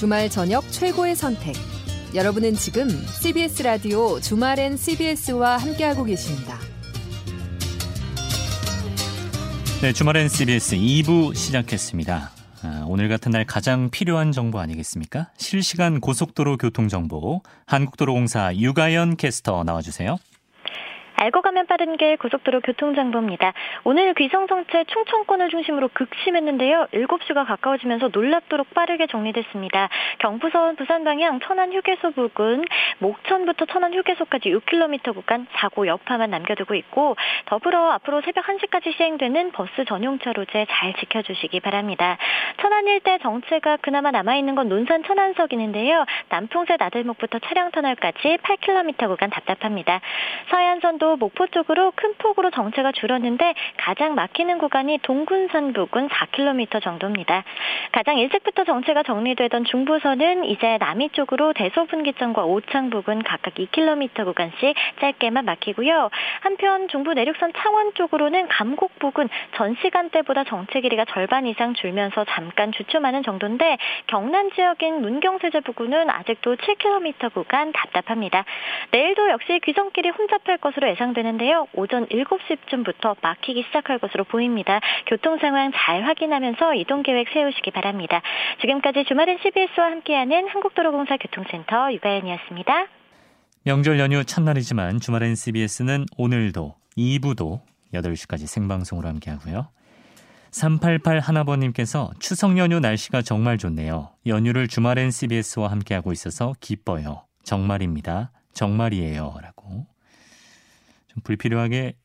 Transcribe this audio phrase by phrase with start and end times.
[0.00, 1.54] 주말 저녁 최고의 선택.
[2.14, 6.56] 여러분은 지금 CBS 라디오 주말엔 CBS와 함께하고 계십니다.
[9.82, 12.30] 네, 주말엔 CBS 2부 시작했습니다.
[12.62, 15.28] 아, 오늘 같은 날 가장 필요한 정보 아니겠습니까?
[15.36, 20.16] 실시간 고속도로 교통 정보 한국도로공사 유가연 캐스터 나와주세요.
[21.20, 23.52] 알고 가면 빠른 게 고속도로 교통정보입니다.
[23.84, 26.86] 오늘 귀성정체 충청권을 중심으로 극심했는데요.
[26.94, 29.90] 7시가 가까워지면서 놀랍도록 빠르게 정리됐습니다.
[30.20, 32.64] 경부선 부산 방향 천안 휴게소 부근
[33.00, 39.84] 목천부터 천안 휴게소까지 6km 구간 사고 여파만 남겨두고 있고 더불어 앞으로 새벽 1시까지 시행되는 버스
[39.86, 42.16] 전용 차로제 잘 지켜주시기 바랍니다.
[42.62, 46.06] 천안 일대 정체가 그나마 남아있는 건 논산 천안석이는데요.
[46.30, 50.00] 남풍새 나들목부터 차량 터널까지 8km 구간 답답합니다.
[50.48, 57.44] 서해안선도 목포 쪽으로 큰 폭으로 정체가 줄었는데 가장 막히는 구간이 동군산 부근 4km 정도입니다.
[57.92, 65.44] 가장 일찍부터 정체가 정리되던 중부선은 이제 남이 쪽으로 대소분기점과 오창 부근 각각 2km 구간씩 짧게만
[65.44, 66.10] 막히고요.
[66.40, 72.72] 한편 중부 내륙선 창원 쪽으로는 감곡 부근 전 시간대보다 정체 길이가 절반 이상 줄면서 잠깐
[72.72, 78.44] 주춤하는 정도인데 경남 지역인 문경세제 부근은 아직도 7km 구간 답답합니다.
[78.90, 81.66] 내일도 역시 귀성길이 혼잡할 것으로 예상 되는데요.
[81.74, 84.80] 오전 7시쯤부터 막히기 시작할 것으로 보입니다.
[85.06, 88.22] 교통 상황 잘 확인하면서 이동 계획 세우시기 바랍니다.
[88.60, 92.86] 지금까지 주말엔 CBS와 함께하는 한국도로공사 교통센터 유가연이었습니다.
[93.64, 97.60] 명절 연휴 첫날이지만 주말엔 CBS는 오늘도 2부도
[97.94, 99.68] 8시까지 생방송으로 함께하고요.
[100.50, 104.10] 388 하나번님께서 추석 연휴 날씨가 정말 좋네요.
[104.26, 107.24] 연휴를 주말엔 CBS와 함께하고 있어서 기뻐요.
[107.44, 108.32] 정말입니다.
[108.52, 109.34] 정말이에요.
[109.42, 109.86] 라고 좀
[111.20, 111.96] 불필요하게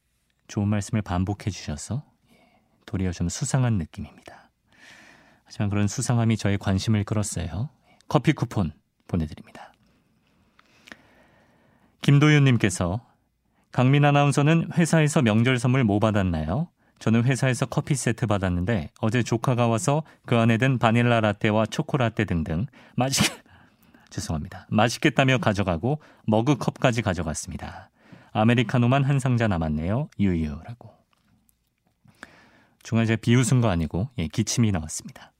[0.47, 2.37] 좋은 말씀을 반복해 주셔서 예,
[2.85, 4.51] 도리어 좀 수상한 느낌입니다.
[5.43, 7.69] 하지만 그런 수상함이 저의 관심을 끌었어요.
[8.07, 8.73] 커피 쿠폰
[9.07, 9.73] 보내드립니다.
[12.01, 13.05] 김도윤님께서
[13.71, 16.69] 강민 아나운서는 회사에서 명절 선물 뭐 받았나요?
[16.99, 22.25] 저는 회사에서 커피 세트 받았는데 어제 조카가 와서 그 안에 든 바닐라 라떼와 초코 라떼
[22.25, 23.35] 등등 맛있게
[24.09, 24.67] 죄송합니다.
[24.69, 27.89] 맛있겠다며 가져가고 머그컵까지 가져갔습니다.
[28.35, 30.09] 아메리카노만 한 상자 남았네요.
[30.19, 30.93] 유유라고.
[32.83, 35.31] 중간에 제가 비웃은 거 아니고 예, 기침이 나왔습니다.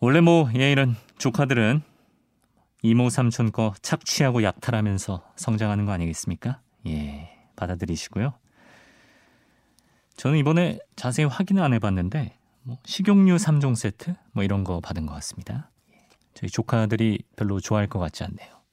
[0.00, 1.82] 원래 뭐 예, 이런 조카들은
[2.82, 6.60] 이모 삼촌 거 착취하고 약탈하면서 성장하는 거 아니겠습니까?
[6.86, 8.32] 예, 받아들이시고요.
[10.16, 15.12] 저는 이번에 자세히 확인을 안 해봤는데 뭐 식용유 3종 세트 뭐 이런 거 받은 것
[15.16, 15.70] 같습니다.
[15.92, 18.63] 예, 저희 조카들이 별로 좋아할 것 같지 않네요.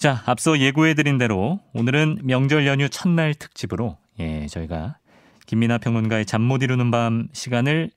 [0.00, 4.96] 자, 앞서 예고해드린 대로 오늘은 명절 연휴 첫날 특집으로 예, 저희가
[5.44, 7.90] 김민아 평론가의 잠 못 이루는 밤 시간을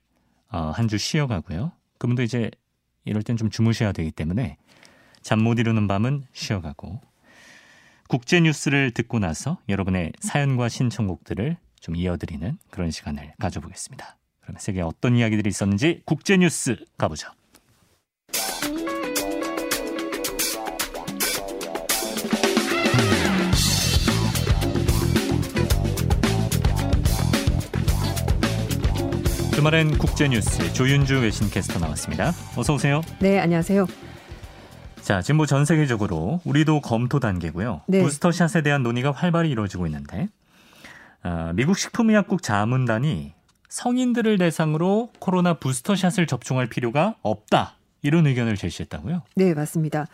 [0.50, 1.72] 어, 한 주 쉬어가고요.
[1.98, 2.50] 그분도 이제
[3.06, 4.58] 이럴 땐 좀 주무셔야 되기 때문에
[5.22, 7.00] 잠 못 이루는 밤은 쉬어가고
[8.06, 14.18] 국제 뉴스를 듣고 나서 여러분의 사연과 신청곡들을 좀 이어드리는 그런 시간을 가져보겠습니다.
[14.42, 17.28] 그러면 세계에 어떤 이야기들이 있었는지 국제 뉴스 가보죠.
[29.64, 32.32] 주말엔 국제뉴스 조윤주 외신캐스터 나왔습니다.
[32.54, 33.00] 어서 오세요.
[33.18, 33.86] 네, 안녕하세요.
[35.00, 37.80] 자, 지금 뭐 전 세계적으로 우리도 검토 단계고요.
[37.86, 38.02] 네.
[38.02, 40.28] 부스터샷에 대한 논의가 활발히 이루어지고 있는데
[41.22, 43.32] 어, 미국 식품의약국 자문단이
[43.70, 47.76] 성인들을 대상으로 코로나 부스터샷을 접종할 필요가 없다.
[48.02, 49.22] 이런 의견을 제시했다고요?
[49.36, 50.08] 네, 맞습니다.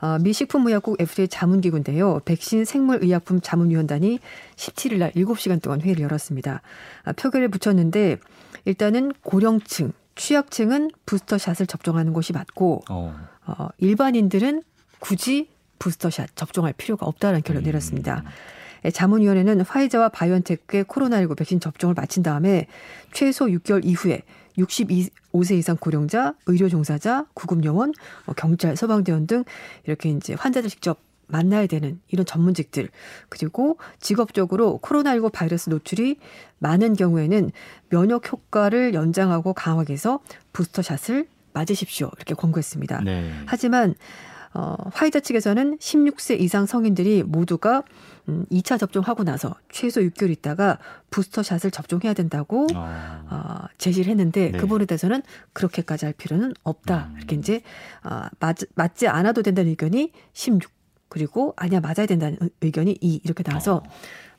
[0.00, 2.20] 어, 미 식품의약국 FDA 자문기구인데요.
[2.24, 4.18] 백신 생물의약품 자문위원단이
[4.56, 6.62] 17일 날 7시간 동안 회의를 열었습니다.
[7.04, 8.18] 아, 표결을 붙였는데
[8.64, 13.14] 일단은 고령층, 취약층은 부스터샷을 접종하는 것이 맞고 어.
[13.46, 14.62] 어, 일반인들은
[15.00, 17.66] 굳이 부스터샷 접종할 필요가 없다는 결론을 음.
[17.66, 18.22] 내렸습니다.
[18.84, 22.66] 예, 자문위원회는 화이자와 바이오엔테크의 코로나19 백신 접종을 마친 다음에
[23.12, 24.22] 최소 6개월 이후에
[24.58, 27.92] 65세 이상 고령자, 의료 종사자, 구급 요원,
[28.26, 29.44] 뭐 경찰, 소방대원 등
[29.84, 30.98] 이렇게 이제 환자들 직접
[31.30, 32.88] 만나야 되는 이런 전문직들
[33.28, 36.16] 그리고 직업적으로 코로나19 바이러스 노출이
[36.58, 37.52] 많은 경우에는
[37.88, 40.20] 면역 효과를 연장하고 강화하기 위해서
[40.52, 43.00] 부스터샷을 맞으십시오 이렇게 권고했습니다.
[43.02, 43.32] 네.
[43.46, 43.94] 하지만
[44.52, 47.84] 어, 화이자 측에서는 16세 이상 성인들이 모두가
[48.28, 50.78] 음, 2차 접종하고 나서 최소 6개월 있다가
[51.10, 53.24] 부스터샷을 접종해야 된다고 아.
[53.30, 54.58] 어, 제시를 했는데 네.
[54.58, 57.10] 그 부분에 대해서는 그렇게까지 할 필요는 없다.
[57.12, 57.16] 음.
[57.18, 57.62] 이렇게 이제
[58.02, 60.70] 어, 맞, 맞지 않아도 된다는 의견이 16
[61.08, 63.82] 그리고 아니야 맞아야 된다는 의견이 2 이렇게 나와서 어,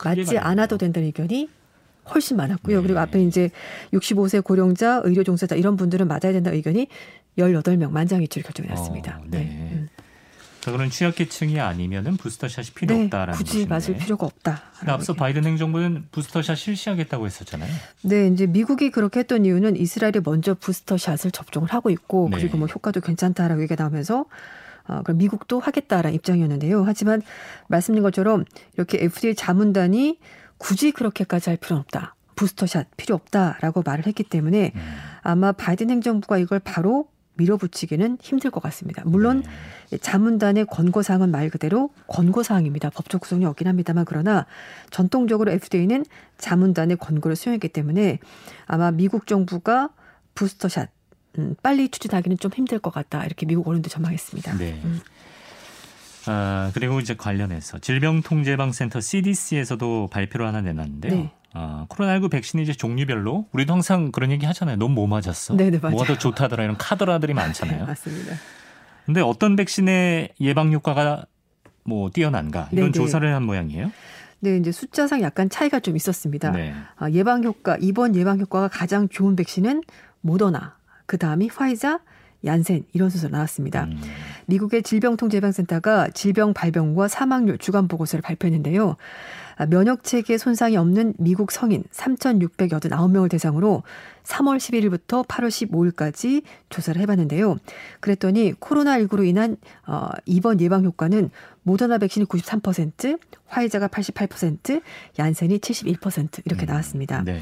[0.03, 1.49] 맞지 않아도 된다는 의견이
[2.13, 2.77] 훨씬 많았고요.
[2.77, 2.83] 네.
[2.83, 3.49] 그리고 앞에 이제
[3.93, 6.87] 65세 고령자, 의료 종사자 이런 분들은 맞아야 된다 의견이
[7.37, 9.19] 18명 만장일치로 결정이 났습니다.
[9.21, 9.69] 어, 네.
[9.71, 9.89] 음.
[10.61, 13.69] 자, 그런 취약계층이 아니면은 부스터샷이 필요 네, 없다라는 굳이 것인데.
[13.69, 14.61] 맞을 필요가 없다.
[14.79, 17.73] 근데 앞서 바이든 행정부는 부스터샷 실시하겠다고 했었잖아요.
[18.03, 22.37] 네, 이제 미국이 그렇게 했던 이유는 이스라엘이 먼저 부스터샷을 접종을 하고 있고 네.
[22.37, 24.25] 그리고 뭐 효과도 괜찮다라고 얘기가 나오면서
[24.87, 26.83] 어, 그럼 미국도 하겠다라는 입장이었는데요.
[26.85, 27.21] 하지만
[27.67, 30.19] 말씀드린 것처럼 이렇게 FDA 자문단이
[30.57, 32.15] 굳이 그렇게까지 할 필요는 없다.
[32.35, 34.97] 부스터샷 필요 없다라고 말을 했기 때문에 음.
[35.23, 37.07] 아마 바이든 행정부가 이걸 바로
[37.41, 39.03] 밀어붙이기는 힘들 것 같습니다.
[39.05, 39.43] 물론
[39.89, 39.97] 네.
[39.97, 42.91] 자문단의 권고사항은 말 그대로 권고사항입니다.
[42.91, 44.45] 법적 구성이 없긴 합니다만 그러나
[44.89, 46.05] 전통적으로 FDA는
[46.37, 48.19] 자문단의 권고를 수용했기 때문에
[48.65, 49.89] 아마 미국 정부가
[50.35, 50.89] 부스터샷
[51.37, 53.25] 음, 빨리 추진하기는 좀 힘들 것 같다.
[53.25, 54.57] 이렇게 미국 언론도 전망했습니다.
[54.57, 54.81] 네.
[54.83, 55.01] 음.
[56.27, 61.13] 아, 그리고 이제 관련해서 질병통제방센터 CDC에서도 발표를 하나 내놨는데요.
[61.13, 61.31] 네.
[61.53, 64.77] 아, 코로나19 백신이 이제 종류별로 우리도 항상 그런 얘기 하잖아요.
[64.77, 65.55] 너무 뭐 맞았어?
[65.55, 65.95] 네, 네, 맞아요.
[65.95, 67.85] 뭐가 더 좋다더라 이런 카더라들이 많잖아요.
[67.87, 68.35] 맞습니다.
[69.05, 71.25] 근데 어떤 백신의 예방 효과가
[71.83, 72.91] 뭐 뛰어난가 이런 네, 네.
[72.91, 73.91] 조사를 한 모양이에요.
[74.39, 76.51] 네, 이제 숫자상 약간 차이가 좀 있었습니다.
[76.51, 76.73] 네.
[76.95, 79.83] 아, 예방 효과 이번 예방 효과가 가장 좋은 백신은
[80.21, 81.99] 모더나, 그 다음이 화이자,
[82.45, 83.85] 얀센 이런 순서로 나왔습니다.
[83.85, 83.99] 음,
[84.47, 88.95] 미국의 질병통제예방센터가 질병 발병과 사망률 주간 보고서를 발표했는데요.
[89.57, 93.83] 아, 면역 체계 손상이 없는 미국 성인 3,689명을 대상으로
[94.23, 97.57] 3월 11일부터 8월 15일까지 조사를 해봤는데요.
[97.99, 101.29] 그랬더니 코로나19로 인한 어, 이번 예방 효과는
[101.63, 104.81] 모더나 백신이 93%, 화이자가 88%,
[105.19, 107.23] 얀센이 71% 이렇게 음, 나왔습니다.
[107.23, 107.41] 네.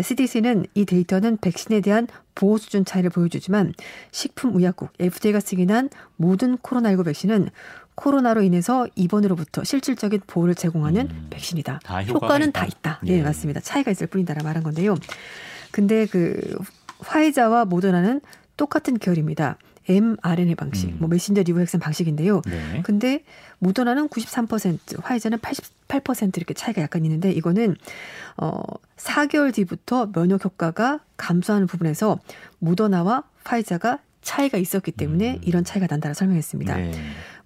[0.00, 3.74] CDC는 이 데이터는 백신에 대한 보호 수준 차이를 보여주지만
[4.10, 7.50] 식품의약국 FDA가 승인한 모든 코로나19 백신은
[7.94, 11.80] 코로나로 인해서 입원으로부터 실질적인 보호를 제공하는 음, 백신이다.
[11.84, 12.52] 다 효과는.
[12.52, 13.00] 다 있다.
[13.06, 13.16] 예.
[13.18, 13.60] 네, 맞습니다.
[13.60, 14.96] 차이가 있을 뿐이다라 말한 건데요.
[15.70, 16.56] 근데 그
[17.00, 18.22] 화이자와 모더나는
[18.56, 19.58] 똑같은 계열입니다.
[19.88, 20.96] mRNA 방식, 음.
[21.00, 22.42] 뭐 메신저 리보 핵산 방식인데요.
[22.46, 22.82] 네.
[22.84, 23.24] 근데
[23.58, 27.76] 모더나는 93%, 화이자는 88% 이렇게 차이가 약간 있는데 이거는
[28.36, 28.60] 어
[28.96, 32.18] 4개월 뒤부터 면역 효과가 감소하는 부분에서
[32.58, 35.40] 모더나와 화이자가 차이가 있었기 때문에 음.
[35.42, 36.76] 이런 차이가 난다라 설명했습니다.
[36.76, 36.92] 네.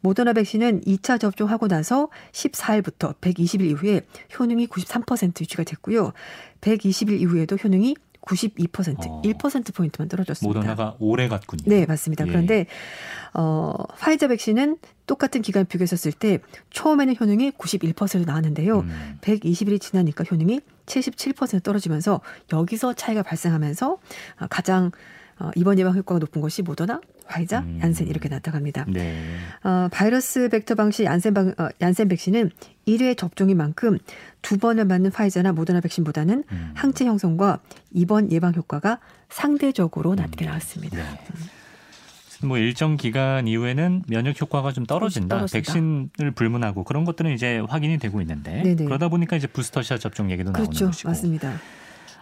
[0.01, 4.03] 모더나 백신은 2차 접종하고 나서 14일부터 120일 이후에
[4.39, 6.13] 효능이 93% 유지가 됐고요.
[6.61, 7.97] 120일 이후에도 효능이
[8.27, 9.23] 92% 어.
[9.23, 10.59] 1% 포인트만 떨어졌습니다.
[10.59, 11.63] 모더나가 오래 갔군요.
[11.67, 12.27] 네, 맞습니다.
[12.27, 12.29] 예.
[12.29, 12.67] 그런데
[13.33, 16.41] 어 화이자 백신은 똑같은 기간 비교했었을 때
[16.71, 18.81] 처음에는 효능이 91% 나왔는데요.
[18.81, 22.21] 음, 120일이 지나니까 효능이 77% 떨어지면서
[22.53, 24.91] 여기서 차이가 발생하면서 어, 가장
[25.39, 27.81] 어, 이번 예방 효과가 높은 것이 모더나, 화이자, 음.
[27.83, 28.87] 얀센 이렇게 나타갑니다.
[28.89, 29.21] 네.
[29.65, 32.51] 어, 바이러스 벡터 방식 얀센, 방, 어, 얀센 백신은
[32.87, 33.99] 1회 접종인 만큼
[34.43, 36.73] 두 번을 맞는 화이자나 모더나 백신보다는 음.
[36.75, 37.61] 항체 형성과
[37.93, 40.97] 입원 예방 효과가 상대적으로 낮게 나왔습니다.
[40.97, 41.05] 네.
[42.43, 45.37] 뭐 일정 기간 이후에는 면역 효과가 좀 떨어진다.
[45.37, 45.59] 떨어진다.
[45.59, 48.85] 백신을 불문하고 그런 것들은 이제 확인이 되고 있는데 네네.
[48.85, 50.87] 그러다 보니까 이제 부스터샷 접종 얘기도 나오는 그렇죠.
[50.87, 51.09] 것이고.
[51.09, 51.55] 맞습니다.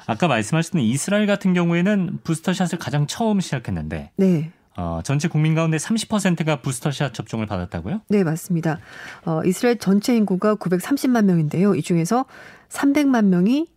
[0.06, 4.50] 아까 말씀하셨던 이스라엘 같은 경우에는 부스터샷을 가장 처음 시작했는데 네.
[4.76, 8.02] 어, 전체 국민 가운데 30%가 부스터샷 접종을 받았다고요?
[8.08, 8.78] 네, 맞습니다.
[9.24, 11.74] 어, 이스라엘 전체 인구가 930만 명인데요.
[11.74, 12.24] 이 중에서
[12.70, 13.68] 300만 명이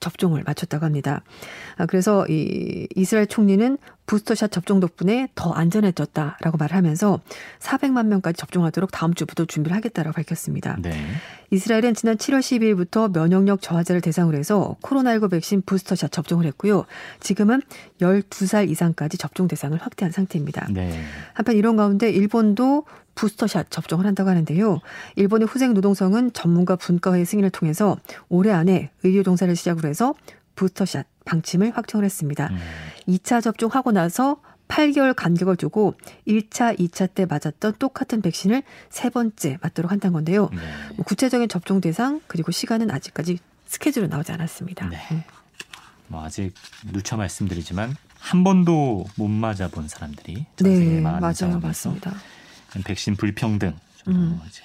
[0.00, 1.22] 접종을 마쳤다고 합니다.
[1.76, 7.20] 아, 그래서 이 이스라엘 총리는 부스터샷 접종 덕분에 더 안전해졌다라고 말을 하면서
[7.60, 10.76] 400만 명까지 접종하도록 다음 주부터 준비를 하겠다라고 밝혔습니다.
[10.80, 10.92] 네.
[11.50, 16.84] 이스라엘은 지난 7월 12일부터 면역력 저하자를 대상으로 해서 코로나19 백신 부스터샷 접종을 했고요.
[17.20, 17.62] 지금은
[18.00, 20.68] 12살 이상까지 접종 대상을 확대한 상태입니다.
[20.70, 21.02] 네.
[21.34, 24.80] 한편 이런 가운데 일본도 부스터샷 접종을 한다고 하는데요.
[25.16, 30.14] 일본의 후생 노동성은 전문가 분과회 승인을 통해서 올해 안에 의료 종사를 시작으로 해서
[30.54, 32.48] 부스터샷 방침을 확정을 했습니다.
[32.48, 32.58] 음,
[33.08, 35.94] 2차 접종하고 나서 8개월 간격을 두고
[36.26, 40.48] 1차, 2차 때 맞았던 똑같은 백신을 세 번째 맞도록 한다는 건데요.
[40.52, 40.58] 네.
[40.96, 44.88] 뭐 구체적인 접종 대상 그리고 시간은 아직까지 스케줄은 나오지 않았습니다.
[44.88, 44.98] 네.
[45.12, 45.22] 음.
[46.08, 46.54] 뭐 아직
[46.92, 52.14] 누차 말씀드리지만 한 번도 못 맞아 본 사람들이 전 세계에 네, 많은 맞아요, 상황에서 맞습니다.
[52.84, 54.40] 백신 불평등 좀 음.
[54.48, 54.62] 이제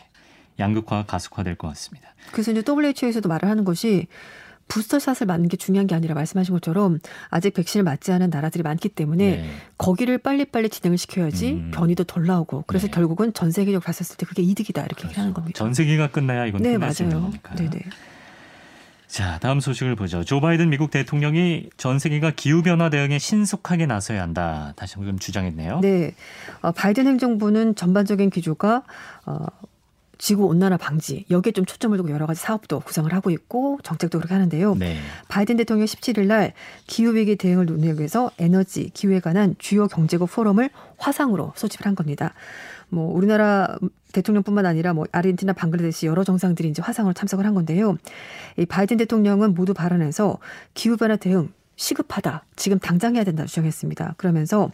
[0.60, 2.14] 양극화가 가속화 될 것 같습니다.
[2.32, 4.08] 그래서 이제 WHO에서도 말을 하는 것이
[4.68, 9.38] 부스터샷을 맞는 게 중요한 게 아니라 말씀하신 것처럼 아직 백신을 맞지 않은 나라들이 많기 때문에
[9.38, 9.50] 네.
[9.78, 11.72] 거기를 빨리빨리 진행을 시켜야지 음.
[11.74, 12.92] 변이도 덜 나오고 그래서 네.
[12.92, 15.58] 결국은 전 세계적으로 봤었을 때 그게 이득이다 이렇게 얘기하는 겁니다.
[15.58, 17.22] 전 세계가 끝나야 이건 네 끝날 맞아요.
[17.22, 17.56] 거니까.
[17.56, 17.82] 네네.
[19.08, 20.24] 자, 다음 소식을 보죠.
[20.26, 24.74] 조 바이든 미국 대통령이 전 세계가 기후 변화 대응에 신속하게 나서야 한다.
[24.76, 25.80] 다시 한번 주장했네요.
[25.80, 26.14] 네,
[26.62, 28.84] 어, 바이든 행정부는 전반적인 기조가
[29.26, 29.46] 어,
[30.18, 34.34] 지구 온난화 방지 여기에 좀 초점을 두고 여러 가지 사업도 구상을 하고 있고 정책도 그렇게
[34.34, 34.76] 하는데요.
[34.76, 34.98] 네.
[35.28, 36.54] 바이든 대통령 17일 날
[36.88, 42.34] 기후 위기 대응을 논의하기 위해서 에너지 기후에 관한 주요 경제국 포럼을 화상으로 소집을 한 겁니다.
[42.90, 43.78] 뭐 우리나라
[44.14, 47.98] 대통령뿐만 아니라 뭐 아르헨티나, 방글라데시 여러 정상들이 이제 화상으로 참석을 한 건데요.
[48.58, 50.40] 이 바이든 대통령은 모두 발언해서
[50.74, 52.44] 기후 변화 대응 시급하다.
[52.56, 54.16] 지금 당장 해야 된다 주장했습니다.
[54.18, 54.72] 그러면서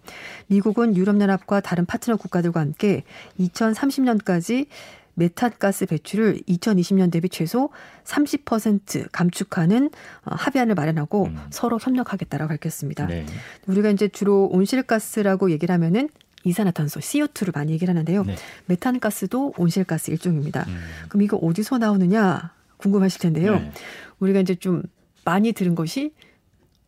[0.47, 3.03] 미국은 유럽연합과 다른 파트너 국가들과 함께
[3.39, 4.67] 2030년까지
[5.15, 7.69] 메탄가스 배출을 2020년 대비 최소
[8.03, 9.89] 30% 감축하는
[10.25, 11.37] 어, 합의안을 마련하고 음.
[11.51, 13.05] 서로 협력하겠다라고 밝혔습니다.
[13.07, 13.25] 네.
[13.67, 16.09] 우리가 이제 주로 온실가스라고 얘기를 하면은
[16.45, 18.23] 이산화탄소 CO2를 많이 얘기를 하는데요.
[18.25, 18.35] 네.
[18.65, 20.65] 메탄가스도 온실가스 일종입니다.
[20.67, 20.79] 음.
[21.07, 23.55] 그럼 이거 어디서 나오느냐 궁금하실 텐데요.
[23.59, 23.71] 네.
[24.19, 24.83] 우리가 이제 좀
[25.23, 26.13] 많이 들은 것이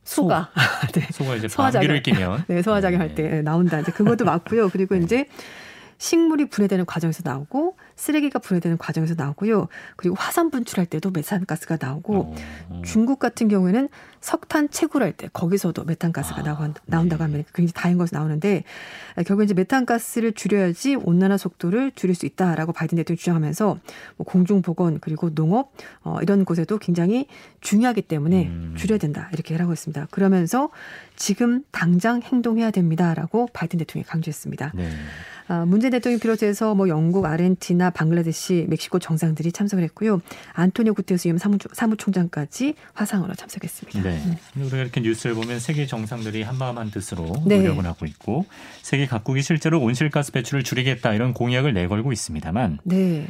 [0.03, 0.51] 소가
[0.93, 1.07] 네.
[1.11, 2.01] 소가 이제 소화작용.
[2.01, 3.79] 끼면 네, 소화작용 할때 나온다.
[3.79, 4.69] 이제 그것도 맞고요.
[4.69, 5.03] 그리고 네.
[5.03, 5.25] 이제
[5.97, 9.67] 식물이 분해되는 과정에서 나오고 쓰레기가 분해되는 과정에서 나오고요.
[9.95, 12.35] 그리고 화산 분출할 때도 메탄가스가 나오고
[12.69, 17.31] 어, 중국 같은 경우에는 석탄 채굴할 때 거기서도 메탄가스가 아, 나온다고 네.
[17.31, 18.63] 하면 굉장히 다양한 것이 나오는데
[19.15, 23.79] 아, 결국 이제 메탄가스를 줄여야지 온난화 속도를 줄일 수 있다라고 바이든 대통령이 주장하면서
[24.17, 25.71] 뭐 공중 보건 그리고 농업
[26.03, 27.27] 어, 이런 곳에도 굉장히
[27.61, 28.75] 중요하기 때문에 음.
[28.77, 30.07] 줄여야 된다 이렇게 하고 있습니다.
[30.11, 30.69] 그러면서
[31.15, 34.73] 지금 당장 행동해야 됩니다라고 바이든 대통령이 강조했습니다.
[34.75, 34.89] 네.
[35.47, 40.21] 아, 문재인 대통령 비롯해서 뭐 영국, 아르헨티나, 방글라데시, 멕시코 정상들이 참석을 했고요.
[40.53, 44.01] 안토니오 구테스 사무, 사무총장까지 화상으로 참석했습니다.
[44.01, 44.37] 네.
[44.53, 47.57] 근데 우리가 이렇게 뉴스를 보면 세계 정상들이 한마음 한 뜻으로 네.
[47.59, 48.45] 노력을 하고 있고
[48.81, 53.27] 세계 각국이 실제로 온실가스 배출을 줄이겠다 이런 공약을 내걸고 있습니다만 네,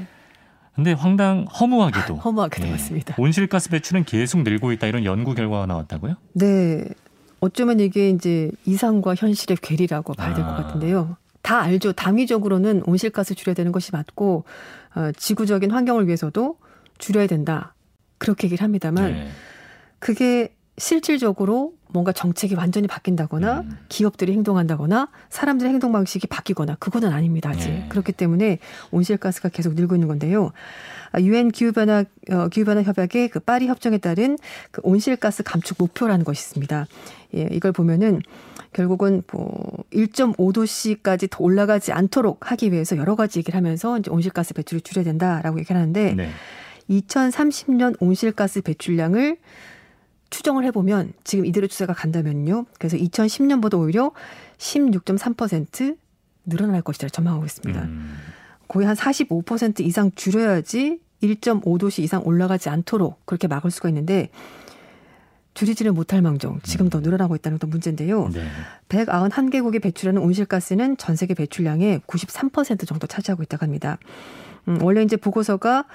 [0.76, 2.68] 근데 황당 허무하게도 허무하게 네.
[2.68, 3.16] 되었습니다.
[3.18, 6.16] 온실가스 배출은 계속 늘고 있다 이런 연구 결과가 나왔다고요?
[6.34, 6.86] 네,
[7.42, 10.64] 어쩌면 이게 이제 이상과 현실의 괴리라고 봐야 될것 아.
[10.64, 11.18] 같은데요.
[11.46, 11.94] 다 알죠.
[11.94, 14.46] 당위적으로는 온실가스 줄여야 되는 것이 맞고
[14.96, 16.58] 어, 지구적인 환경을 위해서도
[16.98, 17.76] 줄여야 된다.
[18.18, 19.28] 그렇게 얘기를 합니다만 네.
[20.00, 23.78] 그게 실질적으로 뭔가 정책이 완전히 바뀐다거나 음.
[23.88, 27.86] 기업들이 행동한다거나 사람들의 행동 방식이 바뀌거나 그거는 아닙니다 아직 네.
[27.88, 28.60] 그렇기 때문에
[28.92, 30.52] 온실가스가 계속 늘고 있는 건데요.
[31.14, 34.38] 아, 유엔 기후변화 어, 기후변화 협약의 그 파리 협정에 따른
[34.72, 36.86] 그 온실가스 감축 목표라는 것이 있습니다.
[37.36, 38.22] 예, 이걸 보면은
[38.74, 44.82] 결국은 뭐 1.5도씨까지 더 올라가지 않도록 하기 위해서 여러 가지 얘기를 하면서 이제 온실가스 배출을
[44.82, 46.30] 줄여야 된다라고 얘기를 하는데 네.
[46.90, 49.38] 2030년 온실가스 배출량을
[50.36, 52.66] 추정을 해보면 지금 이대로 추세가 간다면요.
[52.78, 54.12] 그래서 2010년보다 오히려
[54.58, 55.98] 16.3%
[56.46, 57.82] 늘어날 것이라 전망하고 있습니다.
[57.82, 58.18] 음.
[58.68, 64.30] 거의 한 45% 이상 줄여야지 1.5도씨 이상 올라가지 않도록 그렇게 막을 수가 있는데
[65.54, 68.28] 줄이지를 못할 망정 지금 더 늘어나고 있다는 것도 문제인데요.
[68.34, 68.46] 네.
[68.90, 73.98] 191개국이 배출하는 온실가스는 전 세계 배출량의 93% 정도 차지하고 있다고 합니다.
[74.68, 75.86] 음, 원래 이제 보고서가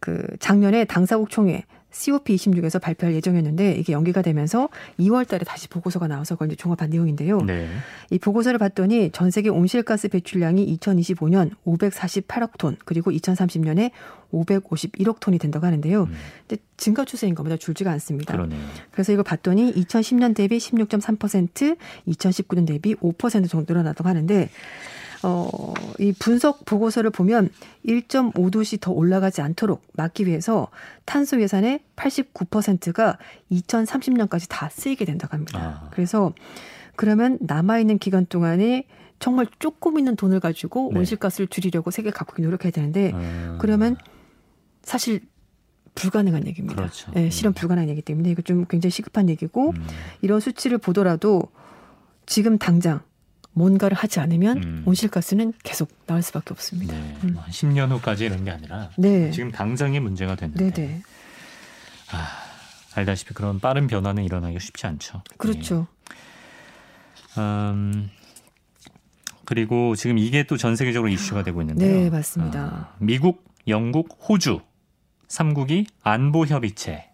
[0.00, 4.68] 그 작년에 당사국 총회 COP26에서 발표할 예정이었는데 이게 연기가 되면서
[4.98, 7.42] 2월 달에 다시 보고서가 나와서 그걸 이제 종합한 내용인데요.
[7.42, 7.68] 네.
[8.10, 13.90] 이 보고서를 봤더니 전 세계 온실가스 배출량이 2025년 548억 톤 그리고 2030년에
[14.32, 16.04] 551억 톤이 된다고 하는데요.
[16.04, 16.14] 음,
[16.46, 17.56] 근데 증가 추세인 겁니다.
[17.56, 18.32] 줄지가 않습니다.
[18.32, 18.60] 그러네요.
[18.92, 21.76] 그래서 이걸 봤더니 2010년 대비 16.3%,
[22.08, 24.48] 2019년 대비 5% 정도 늘어났다고 하는데
[25.22, 27.50] 어, 이 분석 보고서를 보면
[27.86, 30.68] 1.5도씨 더 올라가지 않도록 막기 위해서
[31.04, 33.18] 탄소 예산의 89%가
[33.52, 35.82] 2030년까지 다 쓰이게 된다고 합니다.
[35.84, 35.88] 아.
[35.90, 36.32] 그래서
[36.96, 38.86] 그러면 남아있는 기간 동안에
[39.18, 41.00] 정말 조금 있는 돈을 가지고 네.
[41.00, 43.58] 온실가스를 줄이려고 세계 각국이 노력해야 되는데 음.
[43.60, 43.96] 그러면
[44.82, 45.20] 사실
[45.94, 46.76] 불가능한 얘기입니다.
[46.76, 47.12] 그렇죠.
[47.16, 49.86] 예, 실현 불가능한 얘기 때문에 이거 좀 굉장히 시급한 얘기고 음.
[50.22, 51.42] 이런 수치를 보더라도
[52.24, 53.00] 지금 당장
[53.52, 54.82] 뭔가를 하지 않으면 음.
[54.86, 56.94] 온실가스는 계속 나올 수밖에 없습니다.
[56.94, 57.16] 네.
[57.24, 57.32] 음.
[57.34, 59.30] 뭐 10년 후까지 이런 게 아니라 네.
[59.30, 61.02] 지금 당장의 문제가 됐는데 네네.
[62.12, 62.28] 아,
[62.94, 65.22] 알다시피 그런 빠른 변화는 일어나기가 쉽지 않죠.
[65.36, 65.86] 그렇죠.
[67.36, 67.40] 네.
[67.40, 68.10] 음,
[69.44, 72.04] 그리고 지금 이게 또 전 세계적으로 이슈가 되고 있는데요.
[72.04, 72.60] 네, 맞습니다.
[72.60, 74.60] 아, 미국, 영국, 호주
[75.28, 77.08] 3국이 안보 협의체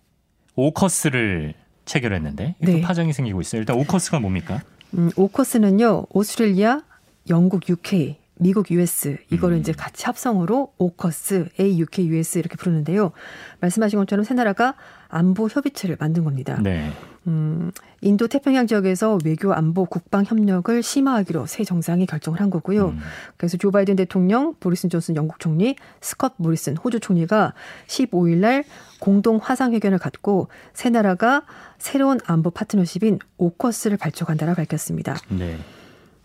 [0.54, 2.80] 오커스를 체결했는데 네.
[2.80, 3.60] 파장이 생기고 있어요.
[3.60, 4.62] 일단 오커스가 뭡니까?
[4.96, 6.80] 음, 오커스는요, 오스트레일리아,
[7.28, 9.60] 영국, UK, 미국, US 이거를 음.
[9.60, 13.12] 이제 같이 합성어로 오커스, A, UK, US 이렇게 부르는데요.
[13.60, 14.74] 말씀하신 것처럼 세 나라가
[15.08, 16.58] 안보 협의체를 만든 겁니다.
[16.62, 16.90] 네.
[17.26, 22.88] 음, 인도 태평양 지역에서 외교 안보 국방 협력을 심화하기로 새 정상이 결정을 한 거고요.
[22.90, 22.98] 음,
[23.36, 27.54] 그래서 조 바이든 대통령, 보리슨 존슨 영국 총리, 스컷 모리슨 호주 총리가
[27.88, 28.64] 15일 날
[29.00, 31.42] 공동 화상 회견을 갖고 세 나라가
[31.78, 35.16] 새로운 안보 파트너십인 오커스를 발족한다라 밝혔습니다.
[35.28, 35.56] 네.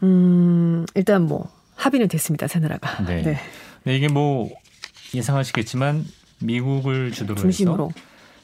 [0.03, 1.49] 음, 일단 뭐
[1.81, 2.47] 합의는 됐습니다.
[2.47, 3.03] 세 나라가.
[3.03, 3.37] 네.
[3.83, 4.49] 네, 이게 뭐
[5.15, 6.05] 예상하시겠지만
[6.39, 7.89] 미국을 주도로 중심으로.
[7.89, 7.99] 해서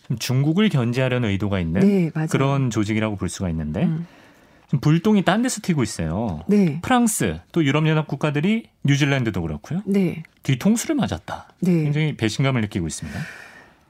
[0.08, 2.12] 좀 중국을 견제하려는 의도가 있는 네.
[2.30, 4.08] 그런 조직이라고 볼 수가 있는데 음.
[4.66, 6.44] 지금 불똥이 딴 데서 튀고 있어요.
[6.48, 6.80] 네.
[6.82, 9.82] 프랑스 또 유럽연합 국가들이 뉴질랜드도 그렇고요.
[9.86, 10.24] 네.
[10.44, 11.48] 뒤통수를 맞았다.
[11.60, 11.84] 네.
[11.84, 13.20] 굉장히 배신감을 느끼고 있습니다.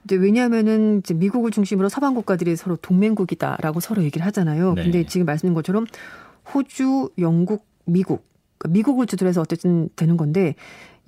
[0.04, 4.74] 이제 왜냐하면은 이제 미국을 중심으로 서방 국가들이 서로 동맹국이다라고 서로 얘기를 하잖아요.
[4.74, 4.82] 네.
[4.84, 5.86] 근데 지금 말씀드린 것처럼
[6.54, 8.26] 호주, 영국, 미국,
[8.58, 10.54] 그러니까 미국을 주도로 해서 어쨌든 되는 건데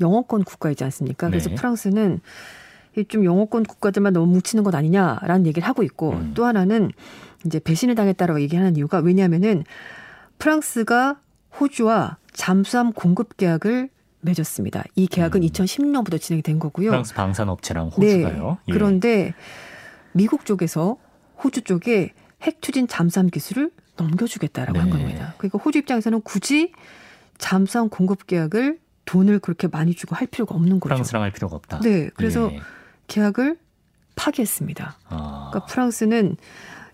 [0.00, 1.28] 영어권 국가이지 않습니까?
[1.28, 1.57] 그래서 네.
[1.57, 2.21] 프랑스는
[2.97, 6.33] 이좀 영어권 국가들만 너무 뭉치는 것 아니냐라는 얘기를 하고 있고 음.
[6.35, 6.90] 또 하나는
[7.45, 9.64] 이제 배신을 당했다라고 얘기하는 이유가 왜냐하면은
[10.38, 11.21] 프랑스가
[11.61, 13.90] 호주와 잠수함 공급 계약을
[14.23, 14.85] 맺었습니다.
[14.97, 15.47] 이 계약은 음.
[15.47, 16.90] 2016년부터 진행이 된 거고요.
[16.90, 18.59] 프랑스 방산업체랑 호주가요.
[18.69, 18.73] 예.
[18.73, 18.78] 네.
[18.78, 19.35] 그런데
[20.12, 20.97] 미국 쪽에서
[21.42, 24.97] 호주 쪽에 핵 추진 잠수함 기술을 넘겨주겠다라고 한 네.
[24.97, 25.35] 겁니다.
[25.38, 26.73] 그러니까 호주 입장에서는 굳이
[27.40, 30.94] 잠수함 공급 계약을 돈을 그렇게 많이 주고 할 필요가 없는 거죠.
[30.94, 31.80] 프랑스랑 할 필요가 없다.
[31.80, 32.61] 네, 그래서 예.
[33.09, 33.59] 계약을
[34.14, 34.99] 파기했습니다.
[35.09, 36.37] 아, 그러니까 프랑스는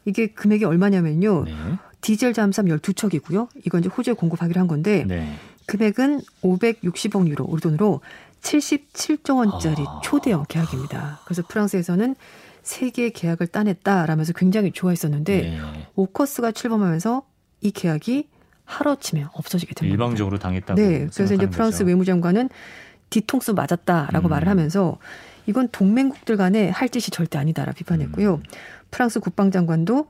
[0.07, 1.45] 이게 금액이 얼마냐면요.
[1.45, 1.53] 네.
[2.01, 3.49] 디젤 잠수함 12척이고요.
[3.67, 5.35] 이건 이제 호주에 공급하기로 한 건데 네.
[5.67, 8.01] 금액은 560억 유로, 우리 돈으로
[8.41, 10.01] 77조 원짜리 아.
[10.03, 11.21] 초대형 계약입니다.
[11.25, 12.15] 그래서 프랑스에서는
[12.63, 15.89] 세 개의 계약을 따냈다라면서 굉장히 좋아했었는데 네.
[15.97, 17.27] 오커스가 출범하면서
[17.63, 18.29] 이 계약이
[18.67, 19.95] 하루아침에 없어지게 된 겁니다.
[19.95, 21.87] 일방적으로 당했다고 네, 그래서 이제 프랑스 거죠.
[21.87, 22.51] 외무장관은
[23.11, 24.31] 뒤통수 맞았다라고 음.
[24.31, 24.99] 말을 하면서
[25.47, 28.35] 이건 동맹국들 간에 할 짓이 절대 아니다라 비판했고요.
[28.35, 28.43] 음.
[28.91, 30.09] 프랑스 국방장관도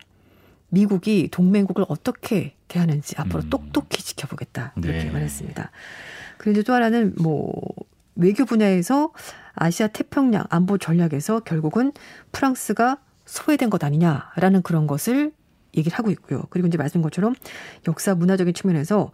[0.71, 3.51] 미국이 동맹국을 어떻게 대하는지 앞으로 음.
[3.51, 5.11] 똑똑히 지켜보겠다 이렇게 네.
[5.11, 5.71] 말했습니다.
[6.39, 7.53] 그리고 이제 또 하나는 뭐
[8.17, 9.13] 외교 분야에서
[9.55, 11.93] 아시아 태평양 안보 전략에서 결국은
[12.33, 15.33] 프랑스가 소외된 것 아니냐라는 그런 것을
[15.77, 16.43] 얘기를 하고 있고요.
[16.51, 17.35] 그리고 이제 말씀 것처럼
[17.89, 19.13] 역사 문화적인 측면에서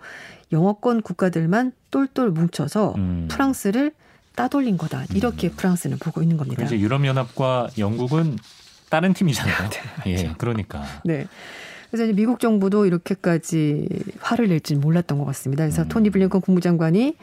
[0.52, 3.28] 영어권 국가들만 똘똘 뭉쳐서 음.
[3.30, 3.92] 프랑스를
[4.34, 5.04] 따돌린 거다.
[5.14, 6.64] 이렇게 프랑스는 보고 있는 겁니다.
[6.64, 8.38] 이제 유럽연합과 영국은
[8.88, 9.54] 다른 팀이잖아요.
[10.06, 10.34] 예, 그렇죠.
[10.38, 10.84] 그러니까.
[11.04, 11.26] 네.
[11.90, 13.86] 그래서 이제 미국 정부도 이렇게까지
[14.20, 15.64] 화를 낼지는 몰랐던 것 같습니다.
[15.64, 15.88] 그래서 음.
[15.88, 17.16] 토니 블링컨 국무장관이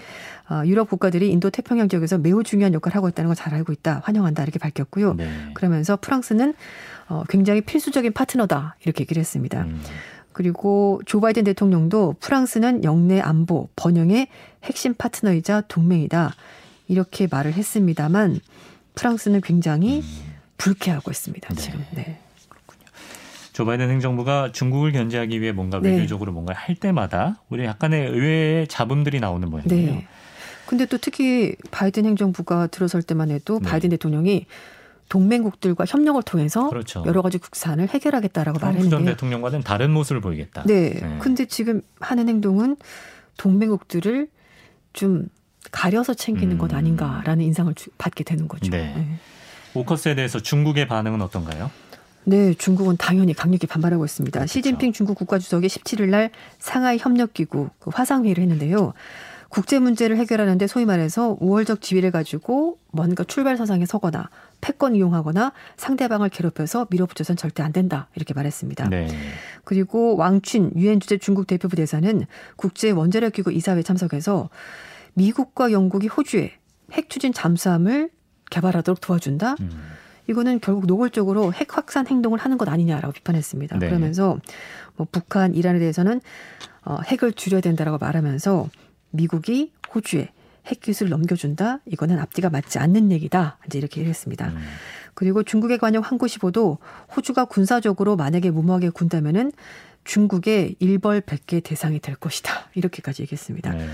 [0.47, 4.01] 아, 유럽 국가들이 인도 태평양 지역에서 매우 중요한 역할을 하고 있다는 걸 잘 알고 있다.
[4.03, 4.43] 환영한다.
[4.43, 5.15] 이렇게 밝혔고요.
[5.15, 5.31] 네.
[5.55, 6.53] 그러면서 프랑스는
[7.09, 8.75] 어, 굉장히 필수적인 파트너다.
[8.83, 9.63] 이렇게 얘기를 했습니다.
[9.63, 9.81] 음.
[10.31, 14.27] 그리고 조 바이든 대통령도 프랑스는 영내 안보 번영의
[14.63, 16.33] 핵심 파트너이자 동맹이다.
[16.87, 18.39] 이렇게 말을 했습니다만
[18.95, 20.03] 프랑스는 굉장히
[20.57, 21.49] 불쾌하고 있습니다.
[21.51, 21.55] 음.
[21.55, 21.61] 네.
[21.61, 21.85] 지금.
[21.91, 22.19] 네.
[23.51, 25.89] 조 바이든 행정부가 중국을 견제하기 위해 뭔가 네.
[25.89, 29.91] 외교적으로 뭔가 할 때마다 우리 약간의 의외의 잡음들이 나오는 모양이에요.
[29.91, 30.07] 네.
[30.65, 33.69] 근데 또 특히 바이든 행정부가 들어설 때만 해도 네.
[33.69, 34.45] 바이든 대통령이
[35.09, 37.03] 동맹국들과 협력을 통해서 그렇죠.
[37.05, 40.63] 여러 가지 국산을 해결하겠다라고 트럼프 전 말했는데 대통령과는 다른 모습을 보이겠다.
[40.65, 40.91] 네.
[40.91, 41.17] 네.
[41.19, 42.77] 근데 지금 하는 행동은
[43.37, 44.27] 동맹국들을
[44.93, 45.27] 좀
[45.71, 46.57] 가려서 챙기는 음.
[46.57, 48.69] 것 아닌가라는 인상을 주- 받게 되는 거죠.
[48.71, 48.93] 네.
[48.95, 49.07] 네.
[49.73, 51.69] 오커스에 대해서 중국의 반응은 어떤가요?
[52.25, 54.39] 네, 중국은 당연히 강력히 반발하고 있습니다.
[54.39, 54.51] 그렇죠.
[54.51, 58.93] 시진핑 중국 국가주석이 17일 날 상하이 협력기구 그 화상회의를 했는데요.
[59.47, 64.29] 국제 문제를 해결하는데 소위 말해서 우월적 지위를 가지고 뭔가 출발 서상에 서거나
[64.61, 68.89] 패권 이용하거나 상대방을 괴롭혀서 밀어붙여선 절대 안 된다 이렇게 말했습니다.
[68.89, 69.07] 네.
[69.63, 74.49] 그리고 왕춘 유엔 주재 중국 대표부 대사는 국제 원자력 기구 이사회에 참석해서
[75.13, 76.53] 미국과 영국이 호주에
[76.91, 78.09] 핵 추진 잠수함을
[78.49, 79.55] 개발하도록 도와준다.
[79.59, 79.69] 음.
[80.27, 83.79] 이거는 결국 노골적으로 핵 확산 행동을 하는 것 아니냐라고 비판했습니다.
[83.79, 83.87] 네.
[83.87, 84.37] 그러면서
[84.95, 86.21] 뭐 북한, 이란에 대해서는
[86.85, 88.69] 어, 핵을 줄여야 된다라고 말하면서
[89.11, 90.29] 미국이 호주에
[90.69, 91.79] 핵 기술을 넘겨준다.
[91.85, 93.57] 이거는 앞뒤가 맞지 않는 얘기다.
[93.65, 94.49] 이제 이렇게 얘기했습니다.
[94.49, 94.57] 음.
[95.13, 96.77] 그리고 중국의 관영 한국시보도
[97.15, 99.51] 호주가 군사적으로 만약에 무모하게 군다면은
[100.05, 102.69] 중국의 일벌백계 대상이 될 것이다.
[102.73, 103.73] 이렇게까지 얘기했습니다.
[103.73, 103.87] 네.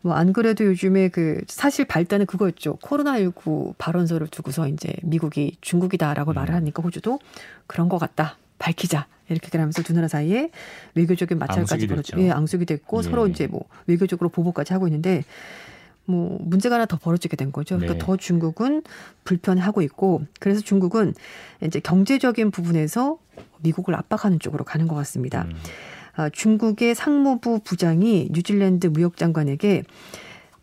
[0.00, 2.76] 뭐안 그래도 요즘에 그 사실 발단은 그거였죠.
[2.76, 6.34] 코로나19 발언서를 두고서 이제 미국이 중국이다라고 음.
[6.34, 7.18] 말을 하니까 호주도
[7.66, 8.36] 그런 것 같다.
[8.58, 9.06] 밝히자.
[9.28, 10.50] 이렇게 하면서 두 나라 사이에
[10.94, 12.22] 외교적인 마찰까지 앙숙이 벌어지, 됐죠.
[12.22, 13.02] 예, 앙숙이 됐고 예.
[13.02, 15.24] 서로 이제 뭐 외교적으로 보복까지 하고 있는데
[16.10, 17.76] 뭐 문제가 하나 더 벌어지게 된 거죠.
[17.76, 17.98] 그러니까 네.
[17.98, 18.82] 더 중국은
[19.24, 21.14] 불편해하고 있고 그래서 중국은
[21.62, 23.18] 이제 경제적인 부분에서
[23.62, 25.42] 미국을 압박하는 쪽으로 가는 것 같습니다.
[25.42, 25.54] 음.
[26.16, 29.84] 아, 중국의 상무부 부장이 뉴질랜드 무역장관에게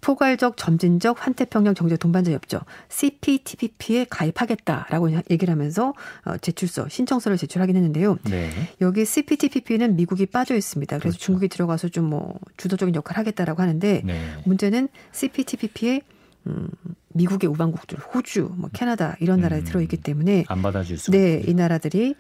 [0.08, 5.94] 포괄적 점진적 환태평양 경제 동반자 협정 CPTPP에 가입하겠다라고 얘기를 하면서
[6.24, 8.18] 어, 제출서 신청서를 제출하긴 했는데요.
[8.24, 8.50] 네.
[8.80, 10.98] 여기 CPTPP는 미국이 빠져 있습니다.
[11.00, 11.26] 그래서 그렇죠.
[11.26, 14.22] 중국이 들어가서 좀 뭐 주도적인 역할을 하겠다라고 하는데 네.
[14.46, 16.00] 문제는 CPTPP에
[16.48, 16.70] 음,
[17.10, 19.64] 미국의 우방국들, 호주, 뭐 캐나다 이런 나라에 음.
[19.66, 21.52] 들어있기 때문에 안 받아줄 수가 네, 없군요.
[21.52, 22.16] 이 나라들이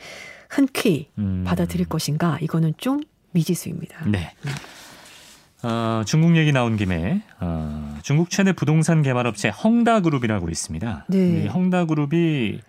[0.50, 1.45] 흔쾌히 음.
[1.47, 3.00] 받아들일 것인가 이거는 좀
[3.32, 4.10] 미지수입니다.
[4.10, 4.34] 네.
[5.63, 11.06] 어, 중국 얘기 나온 김에 어, 중국 최대 부동산 개발업체 헝다그룹이라고 있습니다.
[11.10, 11.48] 네.
[11.48, 12.62] 헝다그룹이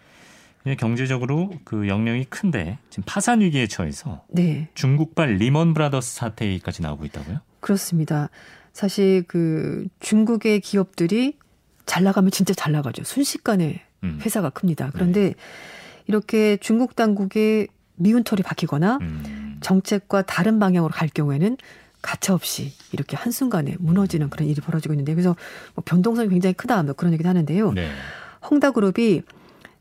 [0.78, 4.68] 경제적으로 그 영향이 큰데 지금 파산 위기에 처해서 네.
[4.74, 7.40] 중국발 리먼 브라더스 사태까지 나오고 있다고요?
[7.60, 8.30] 그렇습니다.
[8.72, 11.36] 사실 그 중국의 기업들이
[11.86, 13.04] 잘 나가면 진짜 잘 나가죠.
[13.04, 14.18] 순식간에 음.
[14.22, 14.90] 회사가 큽니다.
[14.92, 15.34] 그런데
[16.06, 19.58] 이렇게 중국 당국의 미운 털이 박히거나 음.
[19.60, 21.56] 정책과 다른 방향으로 갈 경우에는
[22.02, 25.36] 가차없이 이렇게 한순간에 무너지는 그런 일이 벌어지고 있는데 그래서
[25.74, 27.72] 뭐 변동성이 굉장히 크다 뭐 그런 얘기도 하는데요.
[27.72, 27.90] 네.
[28.50, 29.22] 헝다그룹이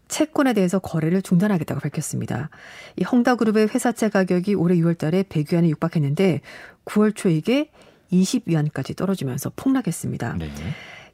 [0.07, 2.49] 채권에 대해서 거래를 중단하겠다고 밝혔습니다.
[2.95, 6.41] 이 헝다그룹의 회사채 가격이 올해 6월 달에 100위안에 육박했는데
[6.85, 7.69] 9월 초에 이게
[8.11, 10.35] 20위안까지 떨어지면서 폭락했습니다.
[10.39, 10.49] 네.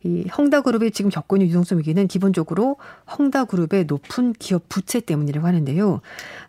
[0.04, 2.78] 이 헝다그룹이 지금 겪고 있는 유동성 위기는 기본적으로
[3.18, 6.02] 헝다그룹의 높은 기업 부채 때문이라고 하는데요.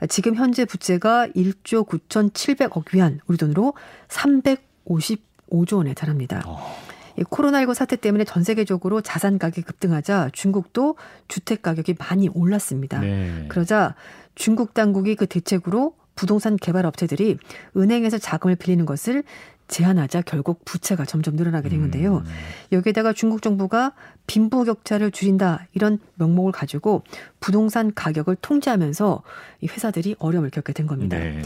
[0.09, 3.75] 지금 현재 부채가 1조 9,700억 위안, 우리 돈으로
[4.09, 6.43] 355조 원에 달합니다.
[6.47, 6.85] 어.
[7.17, 10.97] 이 코로나19 사태 때문에 전 세계적으로 자산 가격이 급등하자 중국도
[11.29, 12.99] 주택 가격이 많이 올랐습니다.
[13.01, 13.47] 네.
[13.49, 13.95] 그러자
[14.35, 17.39] 중국 당국이 그 대책으로 부동산 개발 업체들이
[17.77, 19.25] 은행에서 자금을 빌리는 것을
[19.69, 22.19] 제한하자 결국 부채가 점점 늘어나게 된 건데요.
[22.19, 22.25] 음.
[22.73, 23.93] 여기에다가 중국 정부가
[24.27, 27.03] 빈부 격차를 줄인다 이런 명목을 가지고
[27.41, 29.23] 부동산 가격을 통제하면서
[29.61, 31.19] 이 회사들이 어려움을 겪게 된 겁니다.
[31.19, 31.43] 네.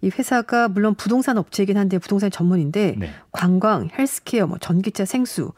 [0.00, 3.10] 이 회사가 물론 부동산 업체이긴 한데 부동산 전문인데 네.
[3.32, 5.52] 관광, 헬스케어, 뭐 전기차, 생수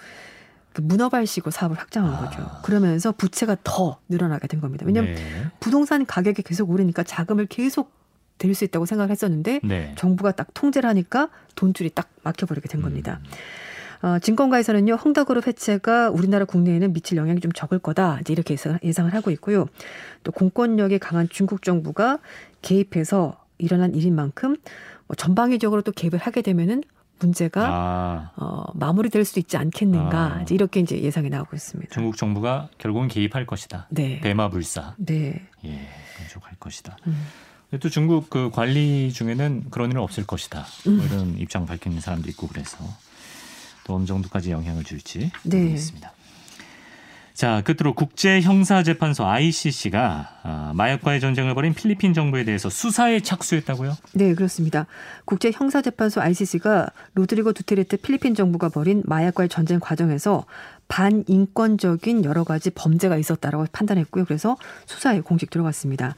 [0.73, 2.19] 그 문어발식으로 사업을 확장한 아.
[2.19, 2.51] 거죠.
[2.63, 4.85] 그러면서 부채가 더 늘어나게 된 겁니다.
[4.87, 5.23] 왜냐하면 네.
[5.59, 7.91] 부동산 가격이 계속 오르니까 자금을 계속
[8.39, 9.95] 들수 있다고 생각을 했었는데 네.
[9.97, 13.21] 정부가 딱 통제를 하니까 돈줄이 딱 막혀버리게 된 겁니다.
[13.23, 14.07] 음.
[14.07, 18.19] 어, 증권가에서는요, 헝다그룹 해체가 우리나라 국내에는 미칠 영향이 좀 적을 거다.
[18.21, 19.67] 이제 이렇게 예상- 예상을 하고 있고요.
[20.23, 22.19] 또 공권력이 강한 중국 정부가
[22.61, 24.57] 개입해서 일어난 일인 만큼
[25.07, 26.83] 뭐 전방위적으로 또 개입을 하게 되면은
[27.21, 30.19] 문제가 아, 어, 마무리될 수도 있지 않겠는가.
[30.37, 30.43] 아.
[30.43, 31.91] 이제 이렇게 이제 예상이 나오고 있습니다.
[31.95, 33.87] 중국 정부가 결국은 개입할 것이다.
[33.89, 34.21] 네.
[34.21, 34.95] 대마불사.
[34.99, 35.47] 네.
[35.65, 36.99] 예, 그쪽할 것이다.
[37.07, 37.17] 음.
[37.81, 40.67] 또 중국 그 관리 중에는 그런 일은 없을 것이다.
[40.87, 40.97] 음.
[40.97, 42.79] 뭐 이런 입장 밝히는 사람도 있고 그래서
[43.85, 45.59] 또 어느 정도까지 영향을 줄지 네.
[45.59, 46.13] 모르겠습니다.
[47.37, 53.95] 자, 끝으로 국제형사재판소 ICC가 아, 마약과의 전쟁을 벌인 필리핀 정부에 대해서 수사에 착수했다고요?
[54.15, 54.87] 네, 그렇습니다.
[55.27, 60.47] 국제 형사재판소 ICC가 로드리고 두테르테 필리핀 정부가 벌인 마약과의 전쟁 과정에서
[60.89, 64.25] 반인권적인 여러 가지 범죄가 있었다라고 판단했고요.
[64.25, 66.17] 그래서 수사에 공식 들어갔습니다.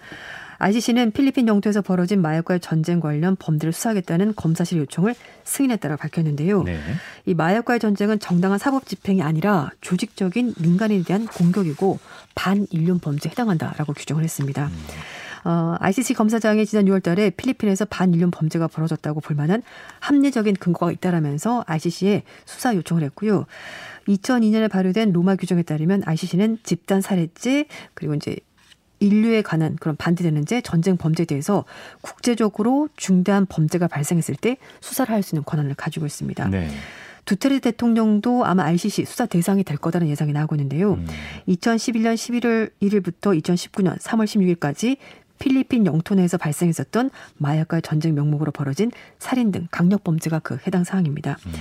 [0.58, 6.64] ICC는 필리핀 영토에서 벌어진 마약과의 전쟁 관련 범죄를 수사하겠다는 검사실 요청을 승인했다고 밝혔는데요.
[6.64, 6.78] 네.
[7.26, 11.98] 이 마약과의 전쟁은 정당한 사법 집행이 아니라 조직적인 민간인에 대한 공격이고
[12.34, 14.66] 반인륜 범죄에 해당한다라고 규정을 했습니다.
[14.66, 15.48] 음.
[15.48, 19.62] 어, ICC 검사장이 지난 6월 달에 필리핀에서 반인륜 범죄가 벌어졌다고 볼 만한
[20.00, 23.46] 합리적인 근거가 있다라면서 ICC에 수사 요청을 했고요.
[24.08, 28.36] 2002년에 발효된 로마 규정에 따르면 ICC는 집단 살해죄 그리고 이제
[29.00, 31.64] 인류에 관한 그런 반대되는 죄, 전쟁 범죄에 대해서
[32.00, 36.48] 국제적으로 중대한 범죄가 발생했을 때 수사를 할 수 있는 권한을 가지고 있습니다.
[36.48, 36.68] 네.
[37.24, 40.94] 두테르 대통령도 아마 ICC 수사 대상이 될 거다는 예상이 나오고 있는데요.
[40.94, 41.06] 음.
[41.48, 44.96] 2011년 11월 1일부터 2019년 3월 16일까지
[45.38, 51.36] 필리핀 영토 내에서 발생했었던 마약과의 전쟁 명목으로 벌어진 살인 등 강력 범죄가 그 해당 사항입니다.
[51.46, 51.52] 음.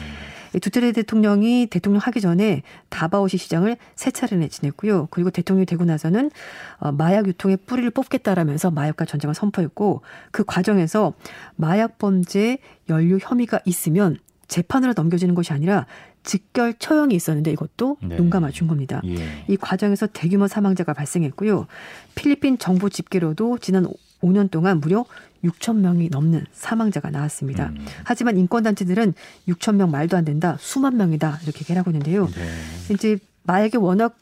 [0.58, 5.08] 이 두테르 대통령이 대통령 하기 전에 다바오시 시장을 세 차례나 지냈고요.
[5.12, 6.32] 그리고 대통령이 되고 나서는
[6.80, 11.14] 어, 마약 유통의 뿌리를 뽑겠다라면서 마약과 전쟁을 선포했고 그 과정에서
[11.56, 12.58] 마약 범죄
[12.90, 14.18] 연루 혐의가 있으면
[14.48, 15.86] 재판으로 넘겨지는 것이 아니라
[16.24, 18.18] 직결 처형이 있었는데 이것도 네.
[18.18, 19.02] 눈 감아준 겁니다.
[19.06, 19.16] 예.
[19.48, 21.68] 이 과정에서 대규모 사망자가 발생했고요.
[22.16, 23.86] 필리핀 정부 집계로도 지난
[24.22, 25.06] 5년 동안 무려
[25.44, 27.68] 6천 명이 넘는 사망자가 나왔습니다.
[27.68, 27.86] 음.
[28.04, 29.14] 하지만 인권단체들은
[29.48, 32.28] 6천 명 말도 안 된다, 수만 명이다 이렇게 얘기하고 있는데요.
[32.28, 32.94] 네.
[32.94, 34.18] 이제 마약이 워낙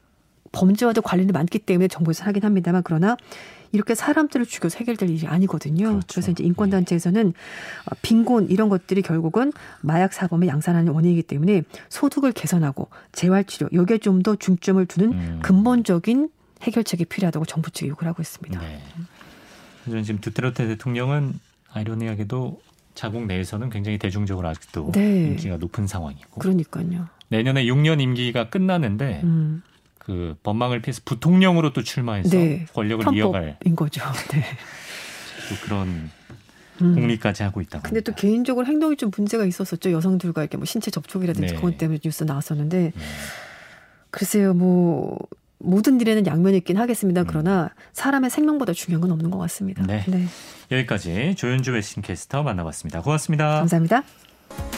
[0.51, 3.17] 범죄와도 관련이 많기 때문에 정부에서 하긴 합니다만 그러나
[3.71, 5.87] 이렇게 사람들을 죽여서 해결될 일이 아니거든요.
[5.89, 6.07] 그렇죠.
[6.09, 9.51] 그래서 이제 인권단체에서는 어, 빈곤 이런 것들이 결국은
[9.81, 15.39] 마약 사범의 양산하는 원인이기 때문에 소득을 개선하고 재활치료 여기에 좀 더 중점을 두는 음.
[15.43, 16.29] 근본적인
[16.61, 18.59] 해결책이 필요하다고 정부 측이 요구를 하고 있습니다.
[18.59, 18.81] 네.
[19.85, 21.39] 저는 지금 두테르테 대통령은
[21.71, 22.61] 아이러니하게도
[22.95, 25.27] 자국 내에서는 굉장히 대중적으로 아직도 네.
[25.27, 27.07] 인기가 높은 상황이고 그러니까요.
[27.29, 29.61] 내년에 6년 임기가 끝나는데 음,
[29.99, 32.65] 그 법망을 피해서 부통령으로 또 출마해서 네.
[32.73, 34.01] 권력을 이어갈 편법인 거죠.
[34.31, 34.43] 네.
[35.49, 36.09] 또 그런
[36.81, 36.95] 음.
[36.95, 37.83] 공리까지 하고 있다고.
[37.83, 38.13] 근데 또.
[38.13, 39.91] 개인적으로 행동이 좀 문제가 있었었죠.
[39.91, 41.55] 여성들과 이렇게 뭐 신체 접촉이라든지 네.
[41.55, 43.01] 그것 때문에 뉴스 나왔었는데 네.
[44.09, 45.17] 글쎄요, 뭐
[45.57, 47.21] 모든 일에는 양면이 있긴 하겠습니다.
[47.21, 47.25] 음.
[47.27, 49.85] 그러나 사람의 생명보다 중요한 건 없는 것 같습니다.
[49.85, 50.03] 네.
[50.71, 53.01] 여기까지 조윤주 웨싱캐스터 만나봤습니다.
[53.01, 53.59] 고맙습니다.
[53.59, 54.03] 감사합니다.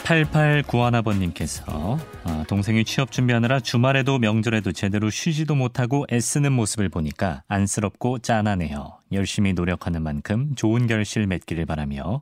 [0.03, 8.99] 8891아버님께서 아, 동생이 취업 준비하느라 주말에도 명절에도 제대로 쉬지도 못하고 애쓰는 모습을 보니까 안쓰럽고 짠하네요.
[9.11, 12.21] 열심히 노력하는 만큼 좋은 결실 맺기를 바라며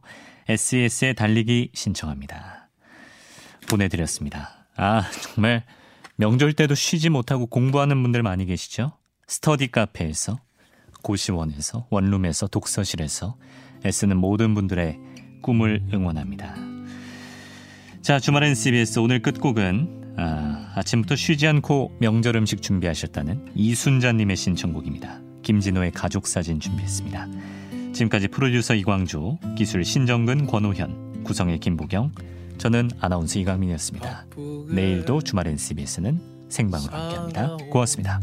[0.50, 2.70] SES에 달리기 신청합니다.
[3.70, 4.66] 보내드렸습니다.
[4.76, 5.64] 아 정말
[6.18, 8.94] 명절 때도 쉬지 못하고 공부하는 분들 많이 계시죠?
[9.28, 10.40] 스터디 카페에서
[11.02, 13.36] 고시원에서 원룸에서 독서실에서
[13.86, 14.98] 애쓰는 모든 분들의
[15.42, 16.56] 꿈을 응원합니다.
[18.02, 25.20] 자, 주말엔 CBS 오늘 끝곡은 아, 아침부터 쉬지 않고 명절 음식 준비하셨다는 이순자님의 신청곡입니다.
[25.44, 27.28] 김진호의 가족 사진 준비했습니다.
[27.94, 32.12] 지금까지 프로듀서 이광주, 기술 신정근, 권호현, 구성의 김보경,
[32.66, 34.26] 저는 아나운서 이강민이었습니다.
[34.70, 37.58] 내일도 주말엔 CBS는 생방으로 함께합니다.
[37.70, 38.20] 고맙습니다.